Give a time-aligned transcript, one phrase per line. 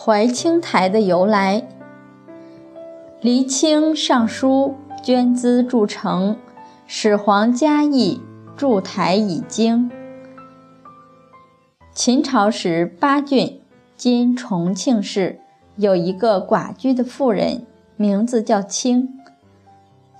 [0.00, 1.66] 怀清台的由来，
[3.20, 6.36] 黎清上书捐资筑城，
[6.86, 8.22] 始皇嘉义
[8.56, 9.90] 筑台以经。
[11.92, 13.60] 秦朝时，巴郡
[13.98, 15.40] （今重庆市）
[15.74, 19.18] 有一个寡居的妇人，名字叫清。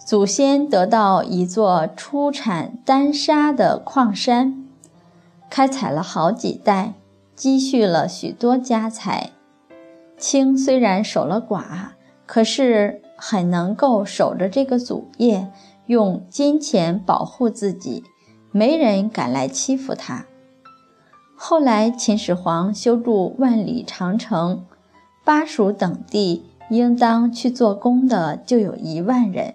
[0.05, 4.67] 祖先得到一座出产丹砂的矿山，
[5.49, 6.95] 开采了好几代，
[7.37, 9.31] 积蓄了许多家财。
[10.19, 11.91] 清虽然守了寡，
[12.27, 15.51] 可是很能够守着这个祖业，
[15.87, 18.03] 用金钱保护自己，
[18.51, 20.27] 没人敢来欺负他。
[21.37, 24.65] 后来，秦始皇修筑万里长城，
[25.25, 29.55] 巴蜀等地应当去做工的就有一万人。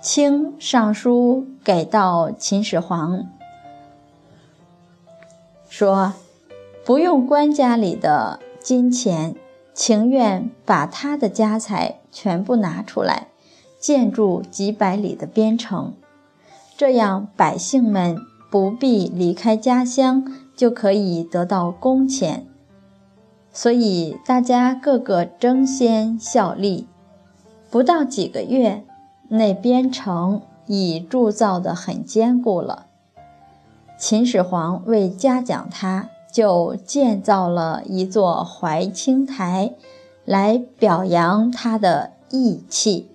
[0.00, 3.26] 清上书给到秦始皇，
[5.68, 6.14] 说
[6.84, 9.36] 不用官家里的金钱，
[9.72, 13.28] 情愿把他的家财全部拿出来，
[13.78, 15.94] 建筑几百里的边城，
[16.76, 18.18] 这样百姓们
[18.50, 20.24] 不必离开家乡。
[20.56, 22.46] 就可以得到工钱，
[23.52, 26.88] 所以大家个个争先效力。
[27.70, 28.82] 不到几个月，
[29.28, 32.86] 那边城已铸造得很坚固了。
[33.98, 39.72] 秦始皇为嘉奖他，就建造了一座怀清台，
[40.26, 43.08] 来表扬他的义气。